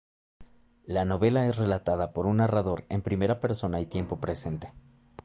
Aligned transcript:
La 0.87 1.05
novela 1.05 1.45
es 1.47 1.57
relatada 1.57 2.11
por 2.11 2.25
un 2.25 2.37
narrador 2.37 2.85
en 2.89 3.03
primera 3.03 3.39
persona 3.39 3.79
y 3.81 3.85
tiempo 3.85 4.19
presente. 4.19 4.73